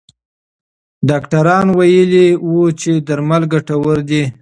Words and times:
ډاکټران 1.09 1.67
ویلي 1.77 2.27
وو 2.49 2.65
چې 2.81 2.91
درمل 3.07 3.43
ګټور 3.53 3.97
دي. 4.09 4.23